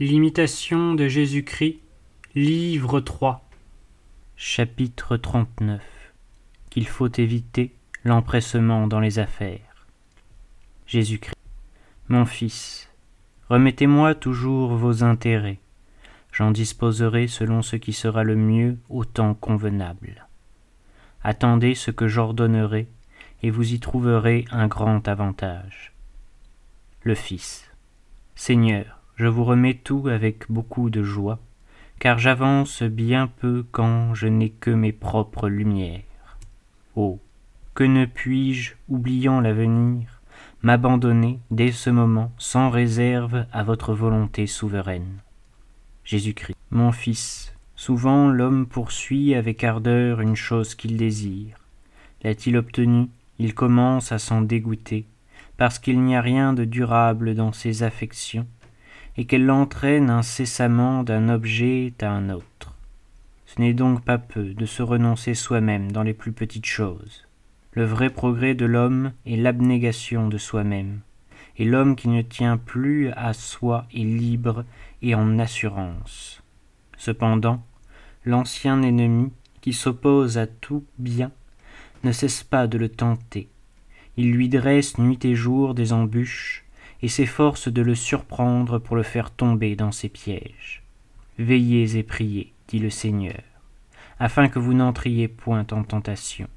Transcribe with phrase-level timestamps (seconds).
[0.00, 1.78] L'imitation de Jésus-Christ,
[2.34, 3.48] livre 3.
[4.34, 5.84] Chapitre 39
[6.68, 7.72] Qu'il faut éviter
[8.02, 9.86] l'empressement dans les affaires.
[10.88, 11.36] Jésus-Christ.
[12.08, 12.90] Mon fils,
[13.48, 15.60] remettez-moi toujours vos intérêts.
[16.32, 20.26] J'en disposerai selon ce qui sera le mieux au temps convenable.
[21.22, 22.88] Attendez ce que j'ordonnerai,
[23.44, 25.92] et vous y trouverez un grand avantage.
[27.04, 27.70] Le Fils.
[28.34, 31.38] Seigneur, je vous remets tout avec beaucoup de joie,
[31.98, 36.02] car j'avance bien peu quand je n'ai que mes propres lumières.
[36.96, 37.20] Oh.
[37.74, 40.20] Que ne puis-je, oubliant l'avenir,
[40.62, 45.18] m'abandonner dès ce moment sans réserve à votre volonté souveraine?
[46.04, 46.56] Jésus-Christ.
[46.70, 51.58] Mon Fils, souvent l'homme poursuit avec ardeur une chose qu'il désire.
[52.22, 53.08] L'a-t-il obtenu,
[53.38, 55.06] il commence à s'en dégoûter,
[55.56, 58.46] parce qu'il n'y a rien de durable dans ses affections,
[59.16, 62.74] et qu'elle l'entraîne incessamment d'un objet à un autre.
[63.46, 67.26] Ce n'est donc pas peu de se renoncer soi-même dans les plus petites choses.
[67.72, 71.00] Le vrai progrès de l'homme est l'abnégation de soi-même,
[71.56, 74.64] et l'homme qui ne tient plus à soi est libre
[75.02, 76.42] et en assurance.
[76.96, 77.64] Cependant,
[78.24, 81.30] l'ancien ennemi, qui s'oppose à tout bien,
[82.02, 83.48] ne cesse pas de le tenter.
[84.16, 86.63] Il lui dresse nuit et jour des embûches,
[87.04, 90.82] et s'efforce de le surprendre pour le faire tomber dans ses pièges.
[91.38, 93.42] Veillez et priez, dit le Seigneur,
[94.18, 96.48] afin que vous n'entriez point en tentation.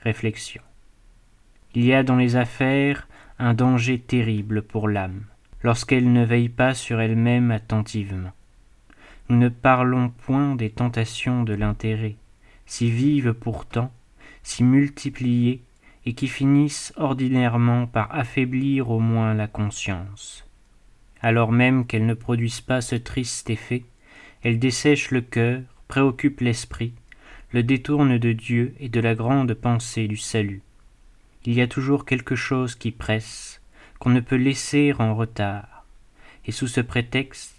[0.00, 0.62] Réflexion.
[1.74, 3.08] Il y a dans les affaires
[3.40, 5.24] un danger terrible pour l'âme,
[5.64, 8.30] lorsqu'elle ne veille pas sur elle-même attentivement.
[9.28, 12.14] Nous ne parlons point des tentations de l'intérêt,
[12.66, 13.90] si vives pourtant,
[14.44, 15.60] si multipliées
[16.06, 20.46] et qui finissent ordinairement par affaiblir au moins la conscience.
[21.20, 23.84] Alors même qu'elles ne produisent pas ce triste effet,
[24.42, 26.92] elles dessèchent le cœur, préoccupent l'esprit,
[27.52, 30.60] le détournent de Dieu et de la grande pensée du salut.
[31.46, 33.62] Il y a toujours quelque chose qui presse,
[33.98, 35.86] qu'on ne peut laisser en retard,
[36.46, 37.54] et sous ce prétexte,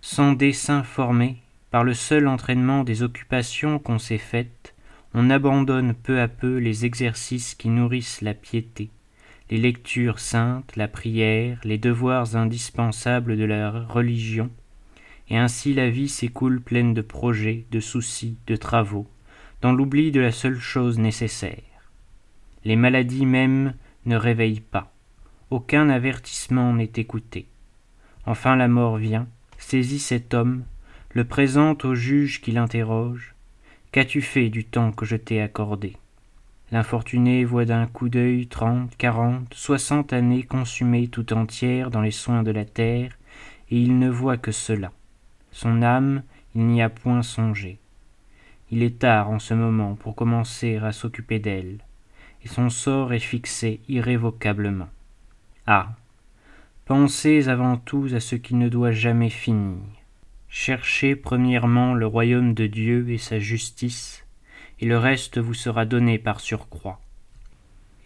[0.00, 1.38] sans dessein formé,
[1.70, 4.73] par le seul entraînement des occupations qu'on s'est faites,
[5.14, 8.90] on abandonne peu à peu les exercices qui nourrissent la piété,
[9.48, 14.50] les lectures saintes, la prière, les devoirs indispensables de la religion,
[15.28, 19.06] et ainsi la vie s'écoule pleine de projets, de soucis, de travaux,
[19.62, 21.62] dans l'oubli de la seule chose nécessaire.
[22.64, 23.74] Les maladies même
[24.06, 24.92] ne réveillent pas,
[25.50, 27.46] aucun avertissement n'est écouté.
[28.26, 30.64] Enfin la mort vient, saisit cet homme,
[31.12, 33.33] le présente au juge qui l'interroge,
[33.94, 35.96] Qu'as-tu fait du temps que je t'ai accordé?
[36.72, 42.42] L'infortuné voit d'un coup d'œil trente, quarante, soixante années consumées tout entières dans les soins
[42.42, 43.16] de la terre,
[43.70, 44.90] et il ne voit que cela.
[45.52, 46.24] Son âme,
[46.56, 47.78] il n'y a point songé.
[48.72, 51.78] Il est tard en ce moment pour commencer à s'occuper d'elle,
[52.44, 54.88] et son sort est fixé irrévocablement.
[55.68, 55.90] Ah.
[56.84, 59.78] Pensez avant tout à ce qui ne doit jamais finir.
[60.56, 64.24] Cherchez premièrement le royaume de Dieu et sa justice,
[64.78, 67.00] et le reste vous sera donné par surcroît.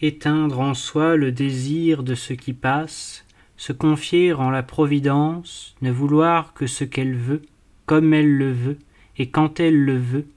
[0.00, 5.90] Éteindre en soi le désir de ce qui passe, se confier en la Providence, ne
[5.90, 7.42] vouloir que ce qu'elle veut,
[7.84, 8.78] comme elle le veut,
[9.18, 10.28] et quand elle le veut,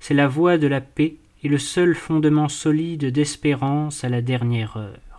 [0.00, 1.14] c'est la voie de la paix
[1.44, 5.11] et le seul fondement solide d'espérance à la dernière heure.